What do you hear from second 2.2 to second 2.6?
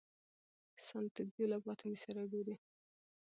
ګوري.